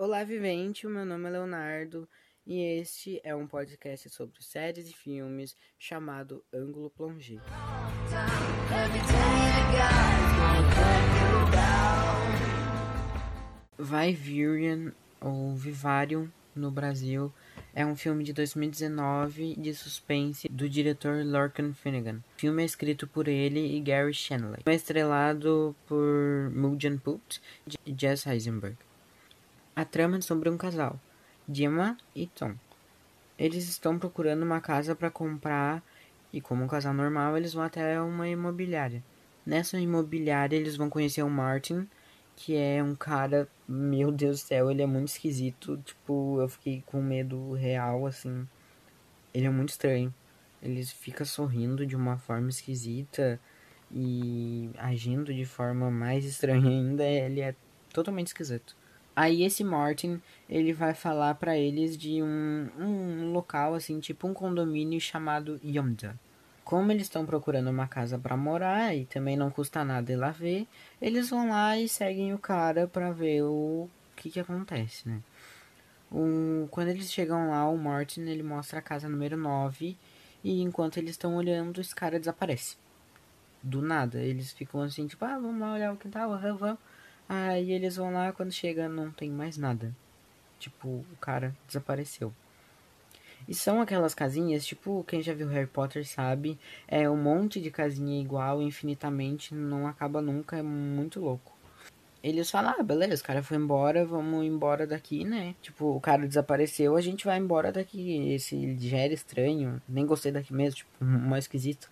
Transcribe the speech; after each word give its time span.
Olá, 0.00 0.22
vivente! 0.22 0.86
O 0.86 0.90
meu 0.90 1.04
nome 1.04 1.26
é 1.26 1.30
Leonardo 1.30 2.08
e 2.46 2.60
este 2.78 3.20
é 3.24 3.34
um 3.34 3.48
podcast 3.48 4.08
sobre 4.10 4.40
séries 4.40 4.88
e 4.88 4.92
filmes 4.92 5.56
chamado 5.76 6.40
Ângulo 6.54 6.88
Plongé. 6.88 7.38
Vivarium 13.76 14.92
ou 15.20 15.56
Vivarium 15.56 16.30
no 16.54 16.70
Brasil 16.70 17.34
é 17.74 17.84
um 17.84 17.96
filme 17.96 18.22
de 18.22 18.32
2019 18.32 19.56
de 19.56 19.74
suspense 19.74 20.48
do 20.48 20.68
diretor 20.68 21.24
Lorcan 21.24 21.72
Finnegan. 21.74 22.22
O 22.36 22.40
filme 22.40 22.62
é 22.62 22.66
escrito 22.66 23.08
por 23.08 23.26
ele 23.26 23.76
e 23.76 23.80
Gary 23.80 24.14
Shanley. 24.14 24.62
É 24.64 24.74
estrelado 24.74 25.74
por 25.88 26.52
Mujan 26.54 26.98
Put 26.98 27.40
e 27.84 27.92
Jess 27.98 28.28
Eisenberg. 28.28 28.76
A 29.78 29.84
trama 29.84 30.18
é 30.18 30.20
sobre 30.20 30.50
um 30.50 30.56
casal, 30.56 30.98
Gemma 31.48 31.96
e 32.12 32.26
Tom. 32.26 32.52
Eles 33.38 33.68
estão 33.68 33.96
procurando 33.96 34.42
uma 34.42 34.60
casa 34.60 34.92
para 34.92 35.08
comprar 35.08 35.84
e, 36.32 36.40
como 36.40 36.64
um 36.64 36.66
casal 36.66 36.92
normal, 36.92 37.36
eles 37.36 37.54
vão 37.54 37.62
até 37.62 38.00
uma 38.00 38.28
imobiliária. 38.28 39.04
Nessa 39.46 39.78
imobiliária, 39.78 40.56
eles 40.56 40.74
vão 40.74 40.90
conhecer 40.90 41.22
o 41.22 41.30
Martin, 41.30 41.86
que 42.34 42.56
é 42.56 42.82
um 42.82 42.96
cara, 42.96 43.48
meu 43.68 44.10
Deus 44.10 44.40
do 44.40 44.46
céu, 44.48 44.68
ele 44.68 44.82
é 44.82 44.86
muito 44.86 45.10
esquisito. 45.10 45.80
Tipo, 45.84 46.40
eu 46.40 46.48
fiquei 46.48 46.82
com 46.84 47.00
medo 47.00 47.52
real, 47.52 48.04
assim. 48.04 48.48
Ele 49.32 49.46
é 49.46 49.50
muito 49.50 49.68
estranho. 49.68 50.12
Ele 50.60 50.84
fica 50.84 51.24
sorrindo 51.24 51.86
de 51.86 51.94
uma 51.94 52.18
forma 52.18 52.48
esquisita 52.48 53.38
e 53.92 54.70
agindo 54.76 55.32
de 55.32 55.44
forma 55.44 55.88
mais 55.88 56.24
estranha 56.24 56.68
ainda. 56.68 57.04
Ele 57.04 57.42
é 57.42 57.54
totalmente 57.92 58.26
esquisito. 58.26 58.76
Aí 59.18 59.42
esse 59.42 59.64
Martin, 59.64 60.22
ele 60.48 60.72
vai 60.72 60.94
falar 60.94 61.34
para 61.34 61.58
eles 61.58 61.98
de 61.98 62.22
um, 62.22 62.68
um 62.78 63.32
local 63.32 63.74
assim, 63.74 63.98
tipo 63.98 64.28
um 64.28 64.32
condomínio 64.32 65.00
chamado 65.00 65.60
Yomda. 65.60 66.16
Como 66.62 66.92
eles 66.92 67.02
estão 67.02 67.26
procurando 67.26 67.68
uma 67.68 67.88
casa 67.88 68.16
para 68.16 68.36
morar 68.36 68.94
e 68.94 69.06
também 69.06 69.36
não 69.36 69.50
custa 69.50 69.84
nada 69.84 70.12
ir 70.12 70.14
lá 70.14 70.30
ver, 70.30 70.68
eles 71.02 71.30
vão 71.30 71.48
lá 71.48 71.76
e 71.76 71.88
seguem 71.88 72.32
o 72.32 72.38
cara 72.38 72.86
para 72.86 73.10
ver 73.10 73.42
o 73.42 73.88
que 74.14 74.30
que 74.30 74.38
acontece, 74.38 75.08
né? 75.08 75.20
O, 76.12 76.68
quando 76.70 76.90
eles 76.90 77.10
chegam 77.10 77.50
lá, 77.50 77.68
o 77.68 77.76
Martin 77.76 78.20
ele 78.20 78.44
mostra 78.44 78.78
a 78.78 78.82
casa 78.82 79.08
número 79.08 79.36
9 79.36 79.96
e 80.44 80.62
enquanto 80.62 80.96
eles 80.96 81.10
estão 81.10 81.34
olhando, 81.34 81.80
esse 81.80 81.92
cara 81.92 82.20
desaparece. 82.20 82.76
Do 83.60 83.82
nada, 83.82 84.22
eles 84.22 84.52
ficam 84.52 84.80
assim, 84.80 85.08
tipo, 85.08 85.24
ah, 85.24 85.36
vamos 85.40 85.58
lá 85.58 85.74
olhar 85.74 85.92
o 85.92 85.96
quintal, 85.96 86.38
vamos, 86.38 86.60
vamos. 86.60 86.78
Aí 87.28 87.72
eles 87.72 87.96
vão 87.96 88.12
lá, 88.12 88.32
quando 88.32 88.52
chega 88.52 88.88
não 88.88 89.10
tem 89.10 89.30
mais 89.30 89.56
nada. 89.56 89.94
Tipo, 90.58 90.88
o 90.88 91.16
cara 91.20 91.54
desapareceu. 91.66 92.32
E 93.46 93.54
são 93.54 93.80
aquelas 93.80 94.14
casinhas, 94.14 94.66
tipo, 94.66 95.04
quem 95.04 95.22
já 95.22 95.32
viu 95.32 95.48
Harry 95.48 95.66
Potter 95.66 96.06
sabe, 96.06 96.58
é 96.86 97.08
um 97.08 97.16
monte 97.16 97.60
de 97.60 97.70
casinha 97.70 98.20
igual 98.20 98.60
infinitamente, 98.60 99.54
não 99.54 99.86
acaba 99.86 100.20
nunca, 100.20 100.56
é 100.56 100.62
muito 100.62 101.20
louco. 101.20 101.56
Eles 102.22 102.50
falam, 102.50 102.74
ah, 102.78 102.82
beleza, 102.82 103.22
o 103.22 103.26
cara 103.26 103.42
foi 103.42 103.56
embora, 103.56 104.04
vamos 104.04 104.44
embora 104.44 104.86
daqui, 104.86 105.24
né? 105.24 105.54
Tipo, 105.62 105.96
o 105.96 106.00
cara 106.00 106.26
desapareceu, 106.26 106.96
a 106.96 107.00
gente 107.00 107.24
vai 107.24 107.38
embora 107.38 107.70
daqui. 107.70 108.32
Esse 108.32 108.76
já 108.80 108.98
era 108.98 109.14
estranho, 109.14 109.80
nem 109.88 110.04
gostei 110.04 110.32
daqui 110.32 110.52
mesmo, 110.52 110.78
tipo, 110.78 111.04
mais 111.04 111.44
esquisito. 111.44 111.88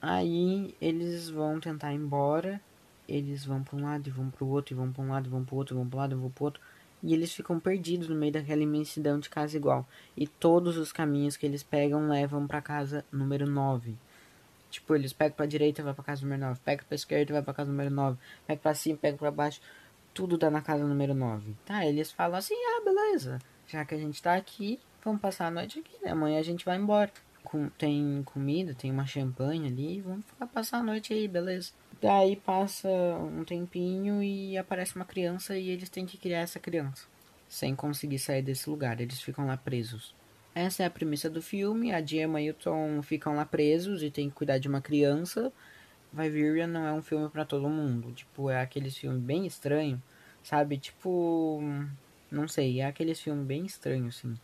Aí 0.00 0.74
eles 0.80 1.28
vão 1.28 1.58
tentar 1.58 1.92
ir 1.92 1.96
embora, 1.96 2.60
eles 3.08 3.44
vão 3.44 3.62
para 3.62 3.76
um 3.76 3.82
lado 3.82 4.08
e 4.08 4.10
vão 4.10 4.30
para 4.30 4.44
o 4.44 4.48
outro, 4.48 4.74
e 4.74 4.76
vão 4.76 4.92
para 4.92 5.02
um 5.02 5.10
lado 5.10 5.26
e 5.26 5.30
vão 5.30 5.44
para 5.44 5.54
o 5.54 5.58
outro, 5.58 5.74
e 5.74 5.76
vão 5.76 5.88
para 5.88 5.96
um 5.96 6.00
lado 6.00 6.12
e 6.14 6.18
vão 6.18 6.30
para 6.30 6.42
o 6.42 6.44
outro 6.44 6.60
e 7.02 7.14
eles 7.14 7.32
ficam 7.32 7.60
perdidos 7.60 8.08
no 8.08 8.16
meio 8.16 8.32
daquela 8.32 8.62
imensidão 8.62 9.18
de 9.18 9.28
casa 9.28 9.56
igual. 9.56 9.86
E 10.16 10.26
todos 10.26 10.76
os 10.76 10.92
caminhos 10.92 11.36
que 11.36 11.46
eles 11.46 11.62
pegam 11.62 12.08
levam 12.08 12.46
para 12.46 12.60
casa 12.60 13.04
número 13.12 13.48
9. 13.48 13.94
Tipo, 14.70 14.94
eles 14.94 15.12
pegam 15.12 15.36
pra 15.36 15.46
direita, 15.46 15.82
vai 15.82 15.94
pra 15.94 16.02
casa 16.02 16.22
número 16.22 16.42
9. 16.42 16.60
Pega 16.64 16.84
pra 16.84 16.94
esquerda, 16.94 17.34
vai 17.34 17.42
pra 17.42 17.54
casa 17.54 17.70
número 17.70 17.90
9. 17.90 18.18
Pega 18.46 18.60
pra 18.60 18.74
cima, 18.74 18.98
pega 18.98 19.16
pra 19.16 19.30
baixo. 19.30 19.60
Tudo 20.12 20.36
dá 20.36 20.50
na 20.50 20.62
casa 20.62 20.84
número 20.84 21.14
9. 21.14 21.54
Tá, 21.64 21.86
eles 21.86 22.10
falam 22.10 22.38
assim, 22.38 22.54
ah, 22.54 22.82
beleza. 22.84 23.38
Já 23.68 23.84
que 23.84 23.94
a 23.94 23.98
gente 23.98 24.22
tá 24.22 24.34
aqui, 24.34 24.80
vamos 25.04 25.20
passar 25.20 25.46
a 25.46 25.50
noite 25.50 25.78
aqui, 25.78 25.96
né? 26.02 26.10
Amanhã 26.10 26.40
a 26.40 26.42
gente 26.42 26.64
vai 26.64 26.76
embora. 26.76 27.12
Com, 27.44 27.68
tem 27.68 28.22
comida, 28.24 28.74
tem 28.74 28.90
uma 28.90 29.06
champanhe 29.06 29.68
ali. 29.68 30.00
Vamos 30.00 30.24
ficar 30.24 30.46
passar 30.46 30.78
a 30.78 30.82
noite 30.82 31.12
aí, 31.12 31.28
beleza. 31.28 31.70
Daí 32.00 32.36
passa 32.36 32.88
um 32.88 33.44
tempinho 33.44 34.22
e 34.22 34.56
aparece 34.58 34.96
uma 34.96 35.04
criança 35.04 35.56
e 35.56 35.70
eles 35.70 35.88
têm 35.88 36.04
que 36.04 36.18
criar 36.18 36.40
essa 36.40 36.60
criança. 36.60 37.06
Sem 37.48 37.74
conseguir 37.74 38.18
sair 38.18 38.42
desse 38.42 38.68
lugar, 38.68 39.00
eles 39.00 39.20
ficam 39.20 39.46
lá 39.46 39.56
presos. 39.56 40.14
Essa 40.54 40.82
é 40.82 40.86
a 40.86 40.90
premissa 40.90 41.30
do 41.30 41.40
filme. 41.40 41.92
A 41.92 42.04
Gemma 42.04 42.40
e 42.40 42.50
o 42.50 42.54
Tom 42.54 43.02
ficam 43.02 43.34
lá 43.34 43.44
presos 43.44 44.02
e 44.02 44.10
tem 44.10 44.28
que 44.28 44.34
cuidar 44.34 44.58
de 44.58 44.68
uma 44.68 44.80
criança. 44.80 45.52
Vivirion 46.12 46.66
não 46.66 46.86
é 46.86 46.92
um 46.92 47.02
filme 47.02 47.28
para 47.28 47.44
todo 47.44 47.68
mundo. 47.68 48.12
Tipo, 48.12 48.50
é 48.50 48.60
aqueles 48.60 48.96
filmes 48.96 49.22
bem 49.22 49.46
estranho, 49.46 50.02
sabe? 50.42 50.78
Tipo, 50.78 51.60
não 52.30 52.48
sei, 52.48 52.80
é 52.80 52.86
aqueles 52.86 53.20
filmes 53.20 53.46
bem 53.46 53.64
estranhos, 53.64 54.18
assim. 54.18 54.34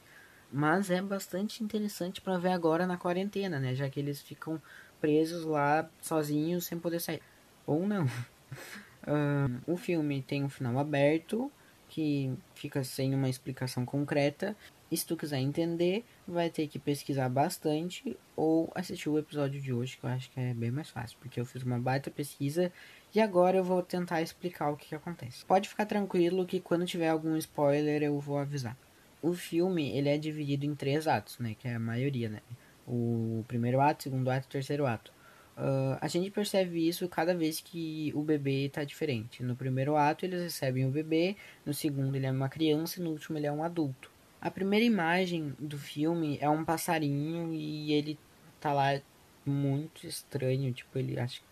Mas 0.50 0.90
é 0.90 1.00
bastante 1.00 1.64
interessante 1.64 2.20
para 2.20 2.38
ver 2.38 2.52
agora 2.52 2.86
na 2.86 2.98
quarentena, 2.98 3.58
né? 3.58 3.74
Já 3.74 3.88
que 3.88 3.98
eles 3.98 4.20
ficam 4.20 4.60
presos 5.00 5.44
lá 5.44 5.88
sozinhos 6.00 6.66
sem 6.66 6.78
poder 6.78 7.00
sair 7.00 7.22
ou 7.66 7.86
não. 7.86 8.06
um, 9.06 9.72
o 9.72 9.76
filme 9.76 10.22
tem 10.22 10.44
um 10.44 10.48
final 10.48 10.78
aberto 10.78 11.50
que 11.88 12.32
fica 12.54 12.82
sem 12.82 13.14
uma 13.14 13.28
explicação 13.28 13.84
concreta. 13.84 14.56
E 14.90 14.96
se 14.96 15.06
tu 15.06 15.16
quiser 15.16 15.38
entender, 15.38 16.04
vai 16.26 16.50
ter 16.50 16.66
que 16.66 16.78
pesquisar 16.78 17.28
bastante 17.28 18.16
ou 18.36 18.70
assistir 18.74 19.08
o 19.08 19.18
episódio 19.18 19.60
de 19.60 19.72
hoje, 19.72 19.96
que 19.96 20.04
eu 20.04 20.10
acho 20.10 20.30
que 20.30 20.40
é 20.40 20.52
bem 20.52 20.70
mais 20.70 20.90
fácil, 20.90 21.16
porque 21.18 21.40
eu 21.40 21.46
fiz 21.46 21.62
uma 21.62 21.78
baita 21.78 22.10
pesquisa 22.10 22.70
e 23.14 23.20
agora 23.20 23.58
eu 23.58 23.64
vou 23.64 23.82
tentar 23.82 24.22
explicar 24.22 24.70
o 24.70 24.76
que, 24.76 24.88
que 24.88 24.94
acontece. 24.94 25.44
Pode 25.44 25.68
ficar 25.68 25.84
tranquilo 25.84 26.46
que 26.46 26.60
quando 26.60 26.86
tiver 26.86 27.08
algum 27.08 27.36
spoiler 27.36 28.02
eu 28.02 28.18
vou 28.20 28.38
avisar. 28.38 28.76
O 29.22 29.34
filme 29.34 29.90
ele 29.96 30.08
é 30.08 30.18
dividido 30.18 30.66
em 30.66 30.74
três 30.74 31.06
atos, 31.06 31.38
né? 31.38 31.54
Que 31.58 31.68
é 31.68 31.74
a 31.74 31.78
maioria, 31.78 32.28
né? 32.28 32.40
O 32.86 33.44
primeiro 33.46 33.80
ato, 33.80 34.02
segundo 34.02 34.30
ato 34.30 34.46
e 34.46 34.50
terceiro 34.50 34.86
ato. 34.86 35.12
Uh, 35.56 35.98
a 36.00 36.08
gente 36.08 36.30
percebe 36.30 36.88
isso 36.88 37.06
cada 37.08 37.34
vez 37.34 37.60
que 37.60 38.10
o 38.14 38.22
bebê 38.22 38.66
está 38.66 38.84
diferente. 38.84 39.42
No 39.42 39.54
primeiro 39.54 39.96
ato, 39.96 40.24
eles 40.24 40.40
recebem 40.40 40.86
o 40.86 40.90
bebê, 40.90 41.36
no 41.64 41.74
segundo, 41.74 42.16
ele 42.16 42.26
é 42.26 42.30
uma 42.30 42.48
criança 42.48 43.00
e 43.00 43.02
no 43.02 43.10
último, 43.10 43.38
ele 43.38 43.46
é 43.46 43.52
um 43.52 43.62
adulto. 43.62 44.10
A 44.40 44.50
primeira 44.50 44.84
imagem 44.84 45.54
do 45.58 45.78
filme 45.78 46.38
é 46.40 46.48
um 46.48 46.64
passarinho 46.64 47.52
e 47.52 47.92
ele 47.92 48.18
tá 48.60 48.72
lá 48.72 49.00
muito 49.44 50.06
estranho, 50.06 50.72
tipo, 50.72 50.98
ele 50.98 51.18
acho 51.18 51.42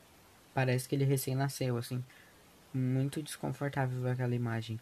parece 0.55 0.89
que 0.89 0.95
ele 0.95 1.05
recém 1.05 1.35
nasceu, 1.35 1.77
assim. 1.77 2.05
Muito 2.73 3.23
desconfortável 3.23 4.07
aquela 4.09 4.35
imagem. 4.35 4.81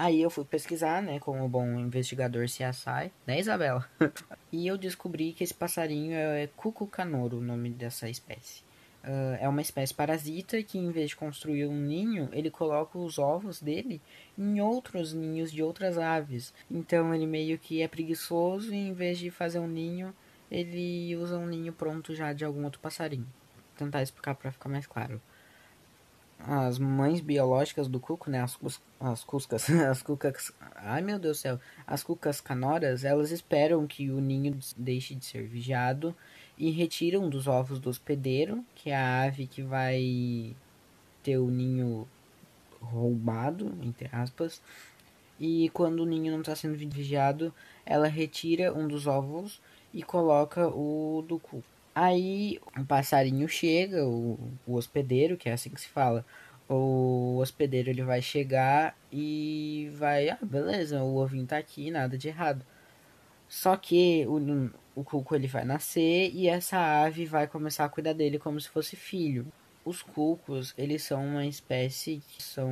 Aí 0.00 0.22
eu 0.22 0.30
fui 0.30 0.44
pesquisar, 0.44 1.02
né, 1.02 1.18
como 1.18 1.48
bom 1.48 1.76
investigador 1.76 2.44
CSI, 2.44 3.10
né, 3.26 3.40
Isabela? 3.40 3.84
e 4.52 4.64
eu 4.64 4.78
descobri 4.78 5.32
que 5.32 5.42
esse 5.42 5.52
passarinho 5.52 6.14
é 6.16 6.48
cucucanoro, 6.56 7.38
o 7.38 7.40
nome 7.40 7.68
dessa 7.68 8.08
espécie. 8.08 8.62
Uh, 9.02 9.34
é 9.40 9.48
uma 9.48 9.60
espécie 9.60 9.92
parasita 9.92 10.62
que, 10.62 10.78
em 10.78 10.92
vez 10.92 11.10
de 11.10 11.16
construir 11.16 11.66
um 11.66 11.74
ninho, 11.74 12.28
ele 12.32 12.48
coloca 12.48 12.96
os 12.96 13.18
ovos 13.18 13.60
dele 13.60 14.00
em 14.38 14.60
outros 14.60 15.12
ninhos 15.12 15.50
de 15.50 15.64
outras 15.64 15.98
aves. 15.98 16.54
Então 16.70 17.12
ele 17.12 17.26
meio 17.26 17.58
que 17.58 17.82
é 17.82 17.88
preguiçoso 17.88 18.72
e, 18.72 18.76
em 18.76 18.92
vez 18.92 19.18
de 19.18 19.32
fazer 19.32 19.58
um 19.58 19.66
ninho, 19.66 20.14
ele 20.48 21.16
usa 21.16 21.36
um 21.36 21.46
ninho 21.48 21.72
pronto 21.72 22.14
já 22.14 22.32
de 22.32 22.44
algum 22.44 22.62
outro 22.62 22.78
passarinho. 22.78 23.26
Vou 23.56 23.64
tentar 23.76 24.00
explicar 24.00 24.36
para 24.36 24.52
ficar 24.52 24.68
mais 24.68 24.86
claro 24.86 25.20
as 26.38 26.78
mães 26.78 27.20
biológicas 27.20 27.88
do 27.88 27.98
cuco, 27.98 28.30
né, 28.30 28.42
as, 28.42 28.58
as 29.00 29.24
cuscas, 29.24 29.68
as 29.90 30.02
cucas, 30.02 30.52
ai 30.76 31.02
meu 31.02 31.18
Deus 31.18 31.38
do 31.38 31.40
céu, 31.40 31.60
as 31.86 32.02
cucas 32.02 32.40
canoras, 32.40 33.04
elas 33.04 33.30
esperam 33.30 33.86
que 33.86 34.10
o 34.10 34.20
ninho 34.20 34.58
deixe 34.76 35.14
de 35.14 35.24
ser 35.24 35.46
vigiado 35.46 36.14
e 36.56 36.70
retiram 36.70 37.28
dos 37.28 37.46
ovos 37.46 37.78
do 37.78 37.90
hospedeiro, 37.90 38.64
que 38.74 38.90
é 38.90 38.96
a 38.96 39.22
ave 39.22 39.46
que 39.46 39.62
vai 39.62 40.54
ter 41.22 41.38
o 41.38 41.50
ninho 41.50 42.06
roubado, 42.80 43.76
entre 43.82 44.08
aspas, 44.12 44.62
e 45.38 45.70
quando 45.70 46.00
o 46.00 46.06
ninho 46.06 46.32
não 46.32 46.40
está 46.40 46.54
sendo 46.54 46.76
vigiado, 46.76 47.54
ela 47.84 48.08
retira 48.08 48.72
um 48.72 48.88
dos 48.88 49.06
ovos 49.06 49.60
e 49.92 50.02
coloca 50.02 50.68
o 50.68 51.24
do 51.26 51.38
cuco. 51.38 51.77
Aí 52.00 52.60
um 52.76 52.84
passarinho 52.84 53.48
chega, 53.48 54.06
o, 54.06 54.38
o 54.64 54.74
hospedeiro, 54.74 55.36
que 55.36 55.48
é 55.48 55.52
assim 55.52 55.68
que 55.68 55.80
se 55.80 55.88
fala. 55.88 56.24
O 56.68 57.38
hospedeiro 57.38 57.90
ele 57.90 58.04
vai 58.04 58.22
chegar 58.22 58.96
e 59.10 59.90
vai, 59.94 60.30
ah, 60.30 60.38
beleza, 60.40 61.02
o 61.02 61.16
ovinho 61.16 61.44
tá 61.44 61.58
aqui, 61.58 61.90
nada 61.90 62.16
de 62.16 62.28
errado. 62.28 62.64
Só 63.48 63.76
que 63.76 64.24
o, 64.28 64.70
o 64.94 65.02
cuco 65.02 65.34
ele 65.34 65.48
vai 65.48 65.64
nascer 65.64 66.30
e 66.32 66.46
essa 66.46 66.78
ave 67.02 67.26
vai 67.26 67.48
começar 67.48 67.84
a 67.84 67.88
cuidar 67.88 68.12
dele 68.12 68.38
como 68.38 68.60
se 68.60 68.68
fosse 68.68 68.94
filho. 68.94 69.44
Os 69.84 70.00
cucos, 70.00 70.72
eles 70.78 71.02
são 71.02 71.26
uma 71.26 71.46
espécie 71.46 72.22
que 72.28 72.40
são 72.40 72.70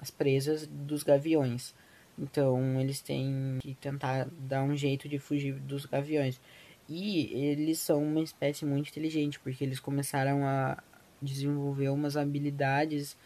as 0.00 0.10
presas 0.10 0.66
dos 0.66 1.02
gaviões. 1.02 1.74
Então 2.18 2.80
eles 2.80 3.02
têm 3.02 3.58
que 3.60 3.74
tentar 3.74 4.26
dar 4.38 4.62
um 4.62 4.74
jeito 4.74 5.06
de 5.06 5.18
fugir 5.18 5.52
dos 5.54 5.84
gaviões. 5.84 6.40
E 6.88 7.32
eles 7.32 7.78
são 7.78 8.02
uma 8.02 8.20
espécie 8.20 8.64
muito 8.64 8.90
inteligente, 8.90 9.40
porque 9.40 9.64
eles 9.64 9.80
começaram 9.80 10.46
a 10.46 10.82
desenvolver 11.20 11.88
umas 11.88 12.16
habilidades 12.16 13.16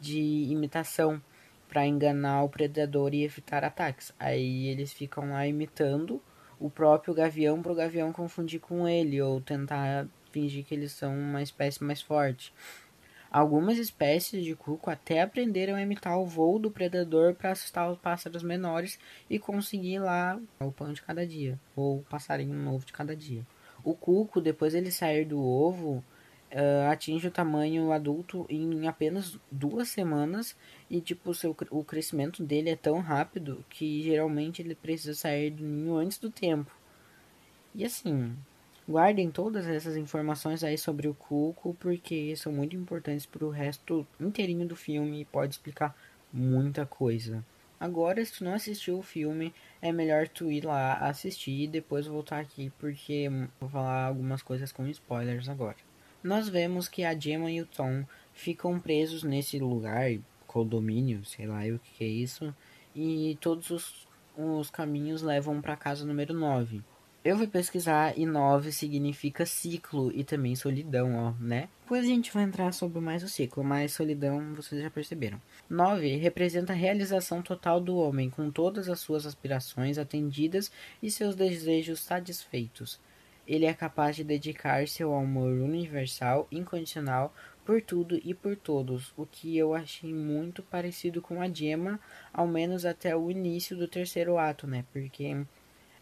de 0.00 0.20
imitação 0.20 1.22
para 1.68 1.86
enganar 1.86 2.42
o 2.42 2.48
predador 2.48 3.14
e 3.14 3.24
evitar 3.24 3.64
ataques. 3.64 4.12
Aí 4.18 4.66
eles 4.68 4.92
ficam 4.92 5.30
lá 5.30 5.46
imitando 5.46 6.20
o 6.58 6.70
próprio 6.70 7.14
gavião 7.14 7.62
para 7.62 7.72
o 7.72 7.74
gavião 7.74 8.12
confundir 8.12 8.60
com 8.60 8.88
ele 8.88 9.20
ou 9.20 9.40
tentar 9.40 10.06
fingir 10.30 10.64
que 10.64 10.74
eles 10.74 10.92
são 10.92 11.16
uma 11.16 11.42
espécie 11.42 11.82
mais 11.82 12.02
forte. 12.02 12.52
Algumas 13.34 13.78
espécies 13.78 14.44
de 14.44 14.54
cuco 14.54 14.88
até 14.88 15.20
aprenderam 15.20 15.74
a 15.74 15.82
imitar 15.82 16.16
o 16.16 16.24
voo 16.24 16.56
do 16.56 16.70
predador 16.70 17.34
para 17.34 17.50
assustar 17.50 17.90
os 17.90 17.98
pássaros 17.98 18.44
menores 18.44 18.96
e 19.28 19.40
conseguir 19.40 19.98
lá 19.98 20.40
o 20.60 20.70
pão 20.70 20.92
de 20.92 21.02
cada 21.02 21.26
dia, 21.26 21.58
ou 21.74 21.98
o 21.98 22.04
passarinho 22.04 22.54
novo 22.54 22.86
de 22.86 22.92
cada 22.92 23.16
dia. 23.16 23.44
O 23.82 23.92
cuco, 23.92 24.40
depois 24.40 24.72
ele 24.72 24.92
sair 24.92 25.24
do 25.24 25.42
ovo, 25.42 25.94
uh, 26.52 26.88
atinge 26.92 27.26
o 27.26 27.30
tamanho 27.32 27.90
adulto 27.90 28.46
em 28.48 28.86
apenas 28.86 29.36
duas 29.50 29.88
semanas 29.88 30.56
e 30.88 31.00
tipo 31.00 31.34
seu, 31.34 31.56
o 31.72 31.82
crescimento 31.82 32.40
dele 32.40 32.70
é 32.70 32.76
tão 32.76 33.00
rápido 33.00 33.64
que 33.68 34.00
geralmente 34.04 34.62
ele 34.62 34.76
precisa 34.76 35.12
sair 35.12 35.50
do 35.50 35.64
ninho 35.64 35.96
antes 35.96 36.18
do 36.18 36.30
tempo. 36.30 36.70
E 37.74 37.84
assim, 37.84 38.36
Guardem 38.86 39.30
todas 39.30 39.66
essas 39.66 39.96
informações 39.96 40.62
aí 40.62 40.76
sobre 40.76 41.08
o 41.08 41.14
Cuco, 41.14 41.74
porque 41.80 42.36
são 42.36 42.52
muito 42.52 42.76
importantes 42.76 43.24
para 43.24 43.44
o 43.44 43.50
resto 43.50 44.06
inteirinho 44.20 44.68
do 44.68 44.76
filme 44.76 45.22
e 45.22 45.24
pode 45.24 45.54
explicar 45.54 45.96
muita 46.30 46.84
coisa. 46.84 47.42
Agora, 47.80 48.22
se 48.22 48.34
tu 48.34 48.44
não 48.44 48.52
assistiu 48.52 48.98
o 48.98 49.02
filme, 49.02 49.54
é 49.80 49.90
melhor 49.90 50.28
tu 50.28 50.50
ir 50.52 50.66
lá 50.66 50.94
assistir 50.98 51.62
e 51.62 51.66
depois 51.66 52.06
voltar 52.06 52.40
aqui, 52.40 52.70
porque 52.78 53.28
vou 53.58 53.70
falar 53.70 54.04
algumas 54.04 54.42
coisas 54.42 54.70
com 54.70 54.86
spoilers 54.86 55.48
agora. 55.48 55.76
Nós 56.22 56.48
vemos 56.48 56.86
que 56.86 57.04
a 57.04 57.18
Gemma 57.18 57.50
e 57.50 57.62
o 57.62 57.66
Tom 57.66 58.04
ficam 58.34 58.78
presos 58.78 59.22
nesse 59.22 59.58
lugar, 59.58 60.10
condomínio, 60.46 61.24
sei 61.24 61.46
lá 61.46 61.60
o 61.66 61.78
que 61.78 62.04
é 62.04 62.06
isso, 62.06 62.54
e 62.94 63.36
todos 63.40 63.70
os, 63.70 64.08
os 64.36 64.70
caminhos 64.70 65.22
levam 65.22 65.60
para 65.62 65.76
casa 65.76 66.04
número 66.04 66.34
9. 66.34 66.82
Eu 67.24 67.38
fui 67.38 67.46
pesquisar 67.46 68.18
e 68.18 68.26
9 68.26 68.70
significa 68.70 69.46
ciclo 69.46 70.12
e 70.14 70.22
também 70.22 70.54
solidão, 70.54 71.16
ó, 71.16 71.32
né? 71.42 71.70
Depois 71.80 72.04
a 72.04 72.06
gente 72.06 72.30
vai 72.30 72.42
entrar 72.42 72.70
sobre 72.72 73.00
mais 73.00 73.22
o 73.22 73.28
ciclo, 73.30 73.64
mas 73.64 73.94
solidão 73.94 74.54
vocês 74.54 74.82
já 74.82 74.90
perceberam. 74.90 75.40
9 75.66 76.16
representa 76.16 76.74
a 76.74 76.76
realização 76.76 77.40
total 77.40 77.80
do 77.80 77.96
homem, 77.96 78.28
com 78.28 78.50
todas 78.50 78.90
as 78.90 79.00
suas 79.00 79.24
aspirações 79.24 79.96
atendidas 79.96 80.70
e 81.02 81.10
seus 81.10 81.34
desejos 81.34 82.00
satisfeitos. 82.00 83.00
Ele 83.48 83.64
é 83.64 83.72
capaz 83.72 84.16
de 84.16 84.24
dedicar-se 84.24 85.02
ao 85.02 85.14
amor 85.14 85.50
universal, 85.52 86.46
incondicional, 86.52 87.34
por 87.64 87.80
tudo 87.80 88.20
e 88.22 88.34
por 88.34 88.54
todos, 88.54 89.14
o 89.16 89.24
que 89.24 89.56
eu 89.56 89.72
achei 89.72 90.12
muito 90.12 90.62
parecido 90.62 91.22
com 91.22 91.40
a 91.40 91.48
Gemma, 91.48 91.98
ao 92.34 92.46
menos 92.46 92.84
até 92.84 93.16
o 93.16 93.30
início 93.30 93.74
do 93.74 93.88
terceiro 93.88 94.36
ato, 94.36 94.66
né? 94.66 94.84
Porque 94.92 95.34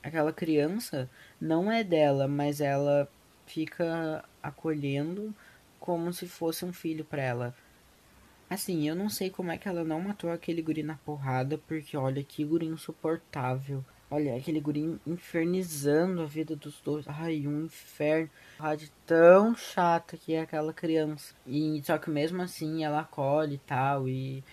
aquela 0.03 0.33
criança 0.33 1.09
não 1.41 1.71
é 1.71 1.85
dela, 1.85 2.27
mas 2.27 2.61
ela 2.61 3.09
fica 3.47 4.25
acolhendo 4.43 5.35
como 5.79 6.13
se 6.13 6.27
fosse 6.27 6.65
um 6.65 6.73
filho 6.73 7.05
para 7.05 7.23
ela. 7.23 7.55
Assim, 8.49 8.87
eu 8.87 8.95
não 8.95 9.09
sei 9.09 9.31
como 9.31 9.51
é 9.51 9.57
que 9.57 9.69
ela 9.69 9.83
não 9.83 10.01
matou 10.01 10.31
aquele 10.31 10.61
guri 10.61 10.83
na 10.83 10.97
porrada, 10.97 11.57
porque 11.67 11.97
olha 11.97 12.23
que 12.23 12.45
guri 12.45 12.67
insuportável. 12.67 13.85
Olha, 14.11 14.37
aquele 14.37 14.61
guri 14.61 15.01
infernizando 15.07 16.21
a 16.21 16.27
vida 16.27 16.55
dos 16.55 16.79
dois. 16.83 17.07
Ai, 17.09 17.47
um 17.47 17.65
inferno. 17.65 18.29
Rádio 18.59 18.91
tão 19.07 19.57
chata 19.57 20.19
que 20.19 20.35
é 20.35 20.43
aquela 20.43 20.71
criança. 20.75 21.35
E 21.47 21.81
só 21.83 21.97
que 21.97 22.11
mesmo 22.11 22.43
assim 22.43 22.85
ela 22.85 23.01
acolhe 23.01 23.55
e 23.55 23.59
tal 23.59 24.07
e 24.07 24.45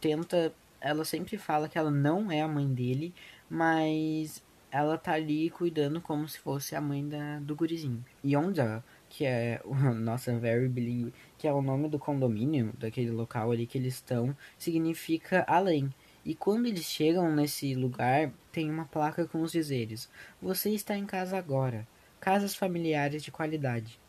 tenta, 0.00 0.52
ela 0.80 1.04
sempre 1.04 1.38
fala 1.38 1.68
que 1.68 1.78
ela 1.78 1.92
não 1.92 2.30
é 2.30 2.42
a 2.42 2.48
mãe 2.48 2.66
dele, 2.66 3.14
mas 3.48 4.43
ela 4.74 4.98
tá 4.98 5.12
ali 5.12 5.50
cuidando 5.50 6.00
como 6.00 6.28
se 6.28 6.36
fosse 6.40 6.74
a 6.74 6.80
mãe 6.80 7.08
da, 7.08 7.38
do 7.38 7.54
gurizinho. 7.54 8.04
Yonda, 8.24 8.84
que 9.08 9.24
é 9.24 9.60
o 9.64 9.72
nossa 9.94 10.36
very 10.36 10.68
bilíngue, 10.68 11.14
que 11.38 11.46
é 11.46 11.52
o 11.52 11.62
nome 11.62 11.88
do 11.88 11.96
condomínio, 11.96 12.72
daquele 12.76 13.12
local 13.12 13.52
ali 13.52 13.68
que 13.68 13.78
eles 13.78 13.94
estão, 13.94 14.36
significa 14.58 15.44
além. 15.46 15.94
E 16.24 16.34
quando 16.34 16.66
eles 16.66 16.86
chegam 16.86 17.32
nesse 17.32 17.72
lugar, 17.76 18.32
tem 18.50 18.68
uma 18.68 18.84
placa 18.86 19.28
com 19.28 19.42
os 19.42 19.52
dizeres: 19.52 20.10
Você 20.42 20.70
está 20.70 20.96
em 20.96 21.06
casa 21.06 21.38
agora. 21.38 21.86
Casas 22.18 22.56
familiares 22.56 23.22
de 23.22 23.30
qualidade. 23.30 24.00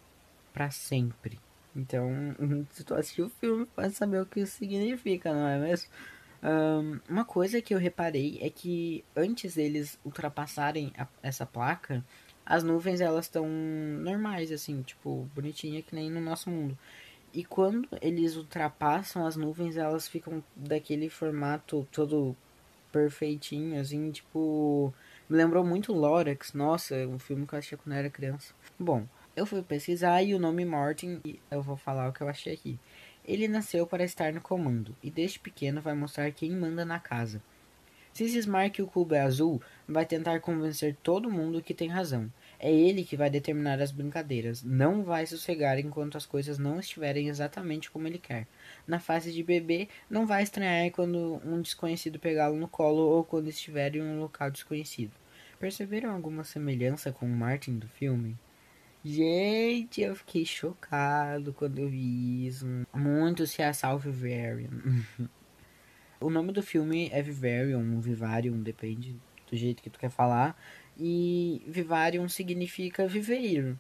para 0.53 0.71
sempre. 0.71 1.39
Então, 1.75 2.09
se 2.71 2.83
tu 2.83 2.95
assistiu 2.95 3.27
o 3.27 3.29
filme, 3.29 3.65
pode 3.67 3.93
saber 3.93 4.21
o 4.21 4.25
que 4.25 4.39
isso 4.39 4.57
significa, 4.57 5.33
não 5.33 5.47
é 5.47 5.59
mesmo? 5.59 5.89
Um, 6.45 6.99
uma 7.09 7.25
coisa 7.25 7.59
que 7.59 7.73
eu 7.73 7.79
reparei 7.79 8.37
é 8.39 8.51
que 8.51 9.03
antes 9.15 9.55
deles 9.55 9.97
ultrapassarem 10.05 10.93
a, 10.95 11.07
essa 11.23 11.43
placa, 11.43 12.05
as 12.45 12.63
nuvens 12.63 13.01
elas 13.01 13.25
estão 13.25 13.47
normais, 13.47 14.51
assim, 14.51 14.83
tipo, 14.83 15.27
bonitinha 15.33 15.81
que 15.81 15.95
nem 15.95 16.11
no 16.11 16.21
nosso 16.21 16.51
mundo. 16.51 16.77
E 17.33 17.43
quando 17.43 17.89
eles 17.99 18.35
ultrapassam 18.35 19.25
as 19.25 19.35
nuvens, 19.35 19.75
elas 19.75 20.07
ficam 20.07 20.43
daquele 20.55 21.09
formato 21.09 21.87
todo 21.91 22.37
perfeitinho, 22.91 23.81
assim, 23.81 24.11
tipo. 24.11 24.93
Me 25.27 25.37
lembrou 25.37 25.65
muito 25.65 25.91
Lorax, 25.91 26.53
nossa, 26.53 26.95
um 27.07 27.17
filme 27.17 27.47
que 27.47 27.53
eu 27.53 27.59
achei 27.59 27.75
quando 27.75 27.93
eu 27.93 27.99
era 27.99 28.09
criança. 28.11 28.53
Bom, 28.79 29.07
eu 29.35 29.45
fui 29.45 29.63
pesquisar 29.63 30.21
e 30.21 30.35
o 30.35 30.39
nome 30.39 30.63
Martin, 30.63 31.19
eu 31.49 31.61
vou 31.63 31.75
falar 31.75 32.07
o 32.07 32.13
que 32.13 32.21
eu 32.21 32.29
achei 32.29 32.53
aqui. 32.53 32.79
Ele 33.27 33.47
nasceu 33.47 33.87
para 33.87 34.03
estar 34.03 34.31
no 34.31 34.39
comando, 34.39 34.95
e 35.01 35.09
desde 35.09 35.39
pequeno 35.39 35.81
vai 35.81 35.95
mostrar 35.95 36.31
quem 36.31 36.51
manda 36.51 36.85
na 36.85 36.99
casa. 36.99 37.41
Se 38.13 38.29
cismar 38.29 38.71
que 38.71 38.81
o 38.81 38.87
cubo 38.87 39.13
é 39.13 39.19
azul, 39.19 39.61
vai 39.85 40.05
tentar 40.05 40.39
convencer 40.39 40.95
todo 41.03 41.29
mundo 41.29 41.61
que 41.61 41.73
tem 41.73 41.89
razão. 41.89 42.31
É 42.57 42.71
ele 42.71 43.03
que 43.03 43.17
vai 43.17 43.29
determinar 43.29 43.81
as 43.81 43.91
brincadeiras. 43.91 44.63
Não 44.63 45.03
vai 45.03 45.25
sossegar 45.25 45.77
enquanto 45.77 46.15
as 46.15 46.25
coisas 46.25 46.57
não 46.57 46.79
estiverem 46.79 47.27
exatamente 47.27 47.91
como 47.91 48.07
ele 48.07 48.17
quer. 48.17 48.47
Na 48.87 48.99
fase 48.99 49.33
de 49.33 49.43
bebê, 49.43 49.89
não 50.09 50.25
vai 50.25 50.43
estranhar 50.43 50.89
quando 50.91 51.41
um 51.43 51.61
desconhecido 51.61 52.17
pegá-lo 52.17 52.55
no 52.55 52.69
colo 52.69 53.01
ou 53.01 53.23
quando 53.25 53.49
estiver 53.49 53.95
em 53.97 54.01
um 54.01 54.21
local 54.21 54.49
desconhecido. 54.49 55.11
Perceberam 55.59 56.11
alguma 56.11 56.45
semelhança 56.45 57.11
com 57.11 57.25
o 57.25 57.29
Martin 57.29 57.77
do 57.79 57.87
filme? 57.89 58.37
Gente, 59.07 60.01
eu 60.01 60.15
fiquei 60.15 60.43
chocado 60.43 61.53
quando 61.53 61.77
eu 61.77 61.87
vi 61.87 62.47
isso. 62.47 62.65
Muito 62.91 63.45
se 63.45 63.61
a 63.61 63.71
Vivarium. 63.99 65.03
o 66.19 66.27
nome 66.27 66.51
do 66.51 66.63
filme 66.63 67.07
é 67.11 67.21
Vivarium, 67.21 67.99
Vivarium, 68.01 68.59
depende 68.63 69.15
do 69.47 69.55
jeito 69.55 69.83
que 69.83 69.91
tu 69.91 69.99
quer 69.99 70.09
falar. 70.09 70.59
E 70.97 71.61
Vivarium 71.67 72.27
significa 72.27 73.07
viveiro 73.07 73.79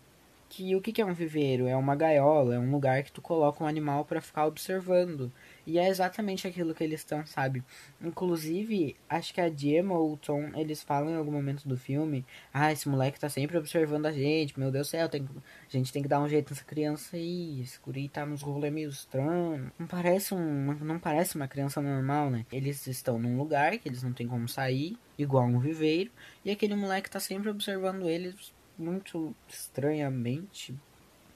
que 0.49 0.75
o 0.75 0.81
que, 0.81 1.01
é 1.01 1.05
um 1.05 1.13
viveiro? 1.13 1.67
É 1.67 1.75
uma 1.75 1.95
gaiola, 1.95 2.55
é 2.55 2.59
um 2.59 2.71
lugar 2.71 3.03
que 3.03 3.11
tu 3.11 3.21
coloca 3.21 3.63
um 3.63 3.67
animal 3.67 4.05
para 4.05 4.21
ficar 4.21 4.45
observando. 4.45 5.31
E 5.65 5.79
é 5.79 5.87
exatamente 5.87 6.47
aquilo 6.47 6.73
que 6.73 6.83
eles 6.83 7.01
estão, 7.01 7.25
sabe? 7.25 7.63
Inclusive, 8.01 8.95
acho 9.09 9.33
que 9.33 9.41
a 9.41 9.49
Gemma 9.49 9.97
ou 9.97 10.13
o 10.13 10.17
Tom, 10.17 10.51
eles 10.55 10.83
falam 10.83 11.11
em 11.11 11.15
algum 11.15 11.31
momento 11.31 11.67
do 11.67 11.75
filme, 11.75 12.25
ah, 12.53 12.71
esse 12.71 12.87
moleque 12.87 13.19
tá 13.19 13.29
sempre 13.29 13.57
observando 13.57 14.05
a 14.05 14.11
gente, 14.11 14.59
meu 14.59 14.71
Deus 14.71 14.87
do 14.87 14.91
céu, 14.91 15.09
tem, 15.09 15.27
a 15.67 15.71
gente 15.71 15.91
tem 15.91 16.03
que 16.03 16.07
dar 16.07 16.21
um 16.21 16.29
jeito 16.29 16.51
nessa 16.51 16.63
criança 16.63 17.15
aí, 17.17 17.61
esse 17.61 17.79
guri 17.79 18.07
tá 18.07 18.25
nos 18.25 18.41
rolês 18.41 18.73
meio 18.73 18.89
estranho. 18.89 19.71
Não 19.79 19.87
parece, 19.87 20.33
um, 20.35 20.73
não 20.81 20.99
parece 20.99 21.35
uma 21.35 21.47
criança 21.47 21.81
normal, 21.81 22.29
né? 22.29 22.45
Eles 22.51 22.85
estão 22.87 23.17
num 23.17 23.37
lugar 23.37 23.77
que 23.79 23.89
eles 23.89 24.03
não 24.03 24.13
tem 24.13 24.27
como 24.27 24.47
sair, 24.47 24.97
igual 25.17 25.45
um 25.45 25.59
viveiro, 25.59 26.11
e 26.43 26.51
aquele 26.51 26.75
moleque 26.75 27.09
tá 27.09 27.19
sempre 27.19 27.49
observando 27.49 28.07
eles 28.07 28.53
muito 28.77 29.35
estranhamente. 29.47 30.75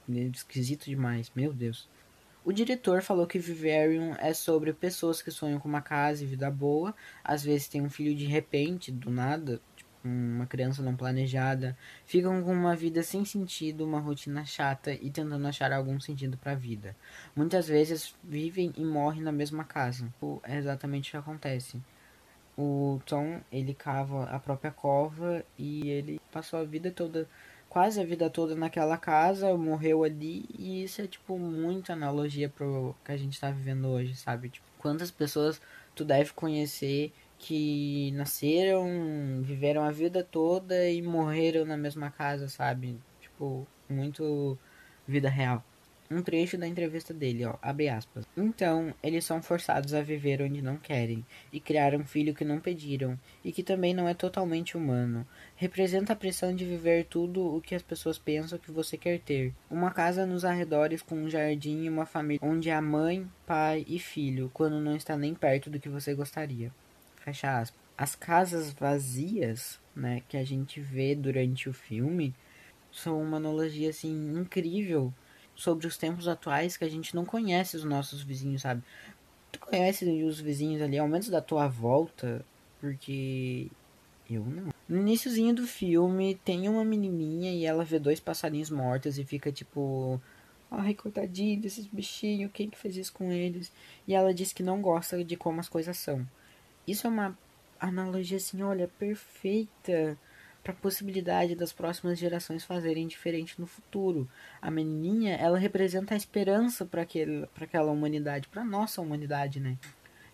Esquisito 0.08 0.86
demais, 0.86 1.30
meu 1.34 1.52
Deus. 1.52 1.88
O 2.44 2.52
diretor 2.52 3.02
falou 3.02 3.26
que 3.26 3.38
Vivarium 3.38 4.14
é 4.18 4.32
sobre 4.32 4.72
pessoas 4.72 5.20
que 5.20 5.30
sonham 5.30 5.60
com 5.60 5.68
uma 5.68 5.82
casa 5.82 6.24
e 6.24 6.26
vida 6.26 6.50
boa, 6.50 6.94
às 7.22 7.44
vezes 7.44 7.68
tem 7.68 7.82
um 7.82 7.90
filho 7.90 8.16
de 8.16 8.24
repente, 8.24 8.90
do 8.90 9.10
nada, 9.10 9.60
tipo, 9.76 9.90
uma 10.02 10.46
criança 10.46 10.82
não 10.82 10.96
planejada, 10.96 11.76
ficam 12.06 12.42
com 12.42 12.52
uma 12.52 12.74
vida 12.74 13.02
sem 13.02 13.26
sentido, 13.26 13.84
uma 13.84 14.00
rotina 14.00 14.44
chata 14.46 14.92
e 14.92 15.10
tentando 15.10 15.46
achar 15.46 15.70
algum 15.70 16.00
sentido 16.00 16.38
para 16.38 16.52
a 16.52 16.56
vida. 16.56 16.96
Muitas 17.36 17.68
vezes 17.68 18.14
vivem 18.24 18.72
e 18.74 18.84
morrem 18.84 19.22
na 19.22 19.30
mesma 19.30 19.62
casa. 19.62 20.12
É 20.44 20.56
exatamente 20.56 21.10
o 21.10 21.12
que 21.12 21.16
acontece 21.18 21.80
o 22.56 23.00
Tom, 23.06 23.40
ele 23.50 23.74
cava 23.74 24.24
a 24.24 24.38
própria 24.38 24.70
cova 24.70 25.44
e 25.58 25.88
ele 25.88 26.20
passou 26.32 26.58
a 26.60 26.64
vida 26.64 26.90
toda, 26.90 27.28
quase 27.68 28.00
a 28.00 28.04
vida 28.04 28.28
toda 28.28 28.54
naquela 28.54 28.96
casa, 28.96 29.56
morreu 29.56 30.04
ali 30.04 30.44
e 30.58 30.84
isso 30.84 31.00
é 31.02 31.06
tipo 31.06 31.38
muita 31.38 31.92
analogia 31.92 32.48
pro 32.48 32.94
que 33.04 33.12
a 33.12 33.16
gente 33.16 33.40
tá 33.40 33.50
vivendo 33.50 33.88
hoje, 33.88 34.14
sabe? 34.16 34.50
Tipo, 34.50 34.66
quantas 34.78 35.10
pessoas 35.10 35.60
tu 35.94 36.04
deve 36.04 36.32
conhecer 36.32 37.12
que 37.38 38.12
nasceram, 38.12 39.42
viveram 39.42 39.82
a 39.82 39.90
vida 39.90 40.22
toda 40.22 40.88
e 40.88 41.00
morreram 41.02 41.64
na 41.64 41.76
mesma 41.76 42.10
casa, 42.10 42.48
sabe? 42.48 42.98
Tipo, 43.20 43.66
muito 43.88 44.58
vida 45.08 45.28
real 45.28 45.64
um 46.10 46.22
trecho 46.22 46.58
da 46.58 46.66
entrevista 46.66 47.14
dele, 47.14 47.44
ó, 47.44 47.54
abre 47.62 47.88
aspas. 47.88 48.26
Então, 48.36 48.92
eles 49.00 49.24
são 49.24 49.40
forçados 49.40 49.94
a 49.94 50.02
viver 50.02 50.42
onde 50.42 50.60
não 50.60 50.76
querem 50.76 51.24
e 51.52 51.60
criar 51.60 51.94
um 51.94 52.04
filho 52.04 52.34
que 52.34 52.44
não 52.44 52.58
pediram 52.58 53.16
e 53.44 53.52
que 53.52 53.62
também 53.62 53.94
não 53.94 54.08
é 54.08 54.12
totalmente 54.12 54.76
humano. 54.76 55.24
Representa 55.54 56.12
a 56.12 56.16
pressão 56.16 56.54
de 56.54 56.64
viver 56.64 57.04
tudo 57.04 57.56
o 57.56 57.60
que 57.60 57.76
as 57.76 57.82
pessoas 57.82 58.18
pensam 58.18 58.58
que 58.58 58.72
você 58.72 58.96
quer 58.96 59.20
ter. 59.20 59.54
Uma 59.70 59.92
casa 59.92 60.26
nos 60.26 60.44
arredores 60.44 61.00
com 61.00 61.14
um 61.14 61.30
jardim 61.30 61.84
e 61.84 61.88
uma 61.88 62.06
família 62.06 62.40
onde 62.42 62.70
há 62.70 62.82
mãe, 62.82 63.24
pai 63.46 63.84
e 63.86 64.00
filho, 64.00 64.50
quando 64.52 64.80
não 64.80 64.96
está 64.96 65.16
nem 65.16 65.32
perto 65.32 65.70
do 65.70 65.78
que 65.78 65.88
você 65.88 66.12
gostaria. 66.12 66.72
Fecha 67.24 67.56
aspas. 67.56 67.80
As 67.96 68.16
casas 68.16 68.72
vazias, 68.72 69.78
né, 69.94 70.22
que 70.26 70.36
a 70.36 70.42
gente 70.42 70.80
vê 70.80 71.14
durante 71.14 71.68
o 71.68 71.72
filme, 71.72 72.34
são 72.90 73.22
uma 73.22 73.36
analogia 73.36 73.90
assim 73.90 74.32
incrível 74.36 75.12
sobre 75.60 75.86
os 75.86 75.98
tempos 75.98 76.26
atuais 76.26 76.78
que 76.78 76.84
a 76.84 76.88
gente 76.88 77.14
não 77.14 77.22
conhece 77.22 77.76
os 77.76 77.84
nossos 77.84 78.22
vizinhos, 78.22 78.62
sabe? 78.62 78.82
Tu 79.52 79.60
conhece 79.60 80.06
os 80.24 80.40
vizinhos 80.40 80.80
ali, 80.80 80.98
ao 80.98 81.06
menos 81.06 81.28
da 81.28 81.42
tua 81.42 81.68
volta, 81.68 82.42
porque 82.80 83.68
eu 84.28 84.42
não. 84.42 84.72
No 84.88 85.00
iníciozinho 85.02 85.54
do 85.54 85.66
filme 85.66 86.40
tem 86.42 86.66
uma 86.66 86.82
menininha 86.82 87.52
e 87.52 87.66
ela 87.66 87.84
vê 87.84 87.98
dois 87.98 88.18
passarinhos 88.18 88.70
mortos 88.70 89.18
e 89.18 89.24
fica 89.24 89.52
tipo, 89.52 90.18
ai, 90.70 90.94
coitadinho 90.94 91.60
desses 91.60 91.86
bichinhos, 91.86 92.50
quem 92.54 92.70
que 92.70 92.78
fez 92.78 92.96
isso 92.96 93.12
com 93.12 93.30
eles? 93.30 93.70
E 94.08 94.14
ela 94.14 94.32
diz 94.32 94.54
que 94.54 94.62
não 94.62 94.80
gosta 94.80 95.22
de 95.22 95.36
como 95.36 95.60
as 95.60 95.68
coisas 95.68 95.98
são. 95.98 96.26
Isso 96.88 97.06
é 97.06 97.10
uma 97.10 97.38
analogia 97.78 98.38
assim, 98.38 98.62
olha, 98.62 98.88
perfeita 98.98 100.16
para 100.62 100.72
a 100.72 100.76
possibilidade 100.76 101.54
das 101.54 101.72
próximas 101.72 102.18
gerações 102.18 102.64
fazerem 102.64 103.06
diferente 103.06 103.60
no 103.60 103.66
futuro. 103.66 104.28
A 104.60 104.70
menininha, 104.70 105.34
ela 105.36 105.58
representa 105.58 106.14
a 106.14 106.16
esperança 106.16 106.84
para 106.84 107.02
aquela 107.02 107.90
humanidade, 107.90 108.48
para 108.48 108.64
nossa 108.64 109.00
humanidade, 109.00 109.58
né? 109.58 109.78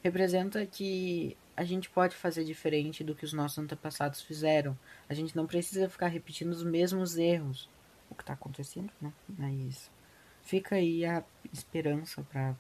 Representa 0.03 0.65
que 0.67 1.37
a 1.57 1.65
gente 1.65 1.89
pode 1.89 2.15
fazer 2.15 2.45
diferente 2.45 3.03
do 3.03 3.15
que 3.15 3.25
os 3.25 3.33
nossos 3.33 3.59
antepassados 3.59 4.21
fizeram. 4.21 4.79
A 5.09 5.15
gente 5.15 5.35
não 5.35 5.47
precisa 5.47 5.89
ficar 5.89 6.09
repetindo 6.09 6.51
os 6.53 6.63
mesmos 6.63 7.17
erros. 7.17 7.69
O 8.11 8.15
que 8.15 8.23
está 8.23 8.35
acontecendo, 8.35 8.91
né? 9.01 9.13
Mas 9.29 9.91
fica 10.43 10.77
aí 10.77 11.05
a 11.05 11.25
esperança 11.53 12.23
para 12.31 12.55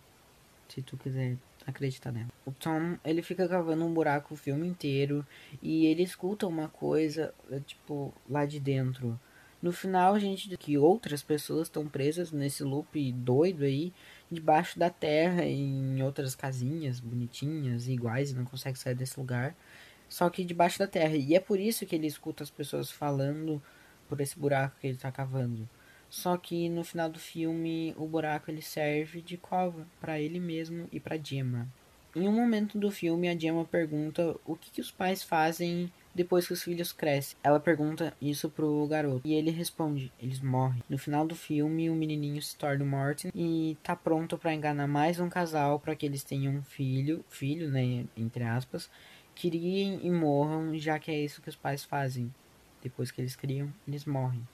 se 0.68 0.82
tu 0.82 0.96
quiser 0.96 1.36
acreditar 1.66 2.12
nela. 2.12 2.30
O 2.44 2.52
Tom, 2.52 2.96
ele 3.04 3.22
fica 3.22 3.48
cavando 3.48 3.84
um 3.84 3.92
buraco 3.92 4.34
o 4.34 4.36
filme 4.36 4.66
inteiro 4.66 5.26
e 5.60 5.86
ele 5.86 6.02
escuta 6.02 6.46
uma 6.46 6.68
coisa, 6.68 7.34
é, 7.50 7.58
tipo, 7.60 8.14
lá 8.28 8.46
de 8.46 8.60
dentro. 8.60 9.18
No 9.60 9.72
final, 9.72 10.14
a 10.14 10.18
gente 10.18 10.54
que 10.56 10.78
outras 10.78 11.22
pessoas 11.22 11.66
estão 11.66 11.88
presas 11.88 12.30
nesse 12.30 12.62
loop 12.62 13.12
doido 13.12 13.64
aí, 13.64 13.92
debaixo 14.30 14.78
da 14.78 14.90
terra, 14.90 15.44
em 15.44 16.02
outras 16.02 16.34
casinhas 16.34 17.00
bonitinhas, 17.00 17.88
iguais, 17.88 18.30
e 18.30 18.34
não 18.34 18.44
consegue 18.44 18.78
sair 18.78 18.94
desse 18.94 19.18
lugar. 19.18 19.56
Só 20.08 20.30
que 20.30 20.44
debaixo 20.44 20.78
da 20.78 20.86
terra. 20.86 21.16
E 21.16 21.34
é 21.34 21.40
por 21.40 21.58
isso 21.58 21.86
que 21.86 21.96
ele 21.96 22.06
escuta 22.06 22.44
as 22.44 22.50
pessoas 22.50 22.90
falando 22.90 23.60
por 24.08 24.20
esse 24.20 24.38
buraco 24.38 24.76
que 24.80 24.86
ele 24.86 24.96
está 24.96 25.10
cavando. 25.10 25.68
Só 26.08 26.36
que 26.36 26.68
no 26.68 26.84
final 26.84 27.08
do 27.08 27.18
filme, 27.18 27.94
o 27.96 28.06
buraco 28.06 28.50
ele 28.50 28.62
serve 28.62 29.20
de 29.20 29.36
cova 29.36 29.86
para 30.00 30.20
ele 30.20 30.40
mesmo 30.40 30.88
e 30.92 31.00
para 31.00 31.18
Gemma. 31.22 31.68
Em 32.14 32.26
um 32.26 32.32
momento 32.32 32.78
do 32.78 32.90
filme, 32.90 33.28
a 33.28 33.36
Gemma 33.36 33.64
pergunta 33.64 34.34
o 34.46 34.56
que, 34.56 34.70
que 34.70 34.80
os 34.80 34.90
pais 34.90 35.22
fazem 35.22 35.92
depois 36.14 36.46
que 36.46 36.54
os 36.54 36.62
filhos 36.62 36.90
crescem. 36.90 37.36
Ela 37.44 37.60
pergunta 37.60 38.16
isso 38.22 38.48
pro 38.48 38.86
garoto 38.86 39.20
e 39.22 39.34
ele 39.34 39.50
responde: 39.50 40.10
eles 40.18 40.40
morrem. 40.40 40.82
No 40.88 40.96
final 40.96 41.26
do 41.26 41.36
filme, 41.36 41.90
o 41.90 41.94
menininho 41.94 42.40
se 42.40 42.56
torna 42.56 42.84
o 42.84 43.28
e 43.34 43.76
tá 43.82 43.94
pronto 43.94 44.38
para 44.38 44.54
enganar 44.54 44.86
mais 44.86 45.20
um 45.20 45.28
casal 45.28 45.78
para 45.78 45.94
que 45.94 46.06
eles 46.06 46.24
tenham 46.24 46.54
um 46.54 46.62
filho, 46.62 47.22
filho, 47.28 47.70
né, 47.70 48.06
entre 48.16 48.44
aspas, 48.44 48.88
criem 49.34 50.00
e 50.02 50.10
morram, 50.10 50.74
já 50.78 50.98
que 50.98 51.10
é 51.10 51.20
isso 51.20 51.42
que 51.42 51.50
os 51.50 51.56
pais 51.56 51.84
fazem. 51.84 52.32
Depois 52.82 53.10
que 53.10 53.20
eles 53.20 53.36
criam, 53.36 53.70
eles 53.86 54.06
morrem. 54.06 54.46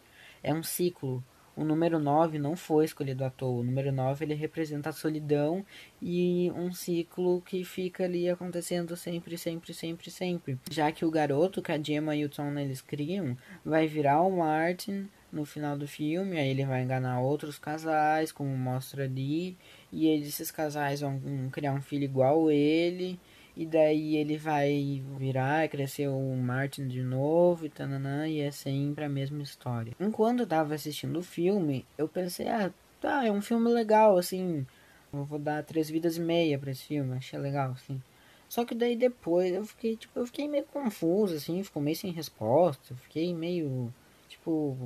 É 0.42 0.52
um 0.52 0.64
ciclo 0.64 1.22
o 1.56 1.64
número 1.64 1.98
9 1.98 2.38
não 2.38 2.56
foi 2.56 2.84
escolhido 2.84 3.24
à 3.24 3.30
toa. 3.30 3.60
O 3.60 3.62
número 3.62 3.92
9 3.92 4.24
ele 4.24 4.34
representa 4.34 4.90
a 4.90 4.92
solidão 4.92 5.64
e 6.00 6.50
um 6.54 6.72
ciclo 6.72 7.42
que 7.42 7.64
fica 7.64 8.04
ali 8.04 8.28
acontecendo 8.28 8.96
sempre, 8.96 9.36
sempre, 9.36 9.74
sempre, 9.74 10.10
sempre. 10.10 10.58
Já 10.70 10.90
que 10.90 11.04
o 11.04 11.10
garoto 11.10 11.62
que 11.62 11.72
a 11.72 11.82
Gemma 11.82 12.16
e 12.16 12.24
o 12.24 12.28
Tom 12.28 12.58
eles 12.58 12.80
criam 12.80 13.36
vai 13.64 13.86
virar 13.86 14.22
o 14.22 14.38
Martin 14.38 15.08
no 15.30 15.46
final 15.46 15.78
do 15.78 15.88
filme, 15.88 16.38
aí 16.38 16.48
ele 16.48 16.64
vai 16.66 16.82
enganar 16.82 17.20
outros 17.20 17.58
casais, 17.58 18.30
como 18.30 18.54
mostra 18.54 19.04
ali, 19.04 19.56
e 19.90 20.08
esses 20.08 20.50
casais 20.50 21.00
vão 21.00 21.18
criar 21.50 21.72
um 21.72 21.80
filho 21.80 22.04
igual 22.04 22.50
ele 22.50 23.18
e 23.56 23.66
daí 23.66 24.16
ele 24.16 24.36
vai 24.36 25.02
virar, 25.18 25.68
crescer 25.68 26.08
o 26.08 26.36
Martin 26.36 26.88
de 26.88 27.02
novo 27.02 27.66
e 27.66 27.68
tananã, 27.68 28.26
e 28.26 28.40
é 28.40 28.50
sempre 28.50 29.04
a 29.04 29.08
mesma 29.08 29.42
história. 29.42 29.92
Enquanto 30.00 30.40
eu 30.40 30.46
tava 30.46 30.74
assistindo 30.74 31.18
o 31.18 31.22
filme, 31.22 31.84
eu 31.98 32.08
pensei, 32.08 32.48
ah, 32.48 32.72
tá, 33.00 33.26
é 33.26 33.30
um 33.30 33.42
filme 33.42 33.68
legal, 33.70 34.16
assim, 34.16 34.66
eu 35.12 35.24
vou 35.24 35.38
dar 35.38 35.62
três 35.62 35.90
vidas 35.90 36.16
e 36.16 36.20
meia 36.20 36.58
pra 36.58 36.70
esse 36.70 36.84
filme, 36.84 37.16
achei 37.16 37.38
legal, 37.38 37.72
assim. 37.72 38.00
Só 38.48 38.64
que 38.64 38.74
daí 38.74 38.96
depois 38.96 39.52
eu 39.52 39.64
fiquei, 39.64 39.96
tipo, 39.96 40.18
eu 40.18 40.26
fiquei 40.26 40.48
meio 40.48 40.64
confuso, 40.64 41.34
assim, 41.34 41.62
ficou 41.62 41.82
meio 41.82 41.96
sem 41.96 42.10
resposta, 42.10 42.94
fiquei 42.96 43.34
meio, 43.34 43.92
tipo, 44.28 44.76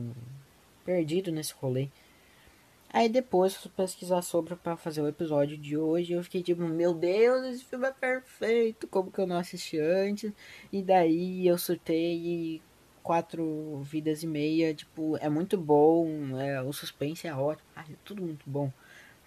perdido 0.84 1.32
nesse 1.32 1.52
rolê. 1.54 1.88
Aí 2.96 3.10
depois 3.10 3.54
fui 3.54 3.70
pesquisar 3.76 4.22
sobre 4.22 4.56
para 4.56 4.74
fazer 4.74 5.02
o 5.02 5.06
episódio 5.06 5.58
de 5.58 5.76
hoje. 5.76 6.14
Eu 6.14 6.24
fiquei 6.24 6.42
tipo, 6.42 6.62
meu 6.62 6.94
Deus, 6.94 7.44
esse 7.44 7.62
filme 7.62 7.86
é 7.86 7.92
perfeito. 7.92 8.88
Como 8.88 9.12
que 9.12 9.18
eu 9.18 9.26
não 9.26 9.36
assisti 9.36 9.78
antes? 9.78 10.32
E 10.72 10.82
daí 10.82 11.46
eu 11.46 11.58
surtei 11.58 12.62
quatro 13.02 13.82
vidas 13.82 14.22
e 14.22 14.26
meia. 14.26 14.72
Tipo, 14.74 15.18
é 15.18 15.28
muito 15.28 15.58
bom. 15.58 16.40
É, 16.40 16.62
o 16.62 16.72
suspense 16.72 17.28
é 17.28 17.34
ótimo. 17.34 17.68
Ai, 17.76 17.84
é 17.90 17.96
tudo 18.02 18.22
muito 18.22 18.48
bom. 18.48 18.72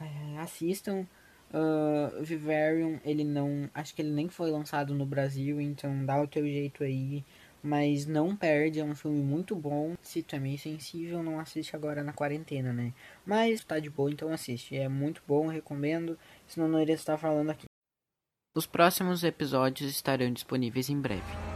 É, 0.01 0.39
assistam. 0.39 1.05
Uh, 1.53 2.23
Vivarium, 2.23 2.99
ele 3.05 3.23
não. 3.23 3.69
Acho 3.71 3.93
que 3.93 4.01
ele 4.01 4.11
nem 4.11 4.27
foi 4.29 4.49
lançado 4.49 4.95
no 4.95 5.05
Brasil. 5.05 5.61
Então 5.61 6.03
dá 6.07 6.19
o 6.19 6.27
teu 6.27 6.43
jeito 6.43 6.83
aí. 6.83 7.23
Mas 7.61 8.05
não 8.05 8.35
perde, 8.35 8.79
é 8.79 8.83
um 8.83 8.95
filme 8.95 9.21
muito 9.21 9.55
bom. 9.55 9.95
Se 10.01 10.23
tu 10.23 10.35
é 10.35 10.39
meio 10.39 10.57
sensível, 10.57 11.21
não 11.21 11.39
assiste 11.39 11.75
agora 11.75 12.03
na 12.03 12.13
quarentena, 12.13 12.71
né? 12.71 12.93
Mas 13.25 13.63
tá 13.63 13.79
de 13.79 13.89
boa, 13.89 14.11
então 14.11 14.31
assiste. 14.31 14.77
É 14.77 14.87
muito 14.87 15.21
bom, 15.27 15.47
recomendo. 15.47 16.17
Senão 16.47 16.67
não 16.67 16.81
iria 16.81 16.95
estar 16.95 17.17
falando 17.17 17.49
aqui. 17.49 17.65
Os 18.55 18.65
próximos 18.65 19.23
episódios 19.23 19.89
estarão 19.89 20.31
disponíveis 20.31 20.89
em 20.89 20.99
breve. 20.99 21.48